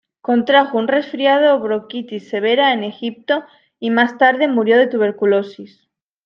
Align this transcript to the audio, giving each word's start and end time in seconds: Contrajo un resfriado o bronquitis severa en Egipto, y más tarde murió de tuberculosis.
Contrajo 0.21 0.79
un 0.79 0.87
resfriado 0.87 1.53
o 1.55 1.59
bronquitis 1.59 2.27
severa 2.27 2.73
en 2.73 2.83
Egipto, 2.83 3.45
y 3.79 3.91
más 3.91 4.17
tarde 4.17 4.47
murió 4.47 4.79
de 4.79 4.87
tuberculosis. 4.87 5.91